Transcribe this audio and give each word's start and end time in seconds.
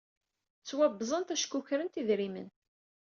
Ttwabẓent 0.59 1.33
acku 1.35 1.55
ukrent 1.59 1.99
idrimen. 2.01 2.49